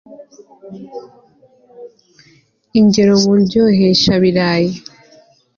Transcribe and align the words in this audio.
ingero 2.79 3.13
mu 3.23 3.33
ndyoaheshabirayi 3.41 4.73